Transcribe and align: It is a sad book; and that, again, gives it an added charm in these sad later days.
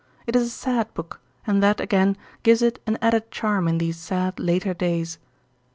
It 0.25 0.35
is 0.35 0.47
a 0.47 0.49
sad 0.49 0.91
book; 0.95 1.21
and 1.45 1.61
that, 1.61 1.79
again, 1.79 2.17
gives 2.41 2.63
it 2.63 2.81
an 2.87 2.97
added 3.03 3.29
charm 3.29 3.67
in 3.67 3.77
these 3.77 3.97
sad 3.97 4.39
later 4.39 4.73
days. 4.73 5.19